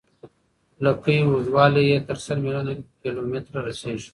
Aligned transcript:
لکۍ 0.83 1.17
اوږدوالی 1.23 1.83
یې 1.91 1.97
تر 2.07 2.17
سل 2.25 2.37
میلیون 2.45 2.67
کیلومتره 3.01 3.59
رسیږي. 3.67 4.09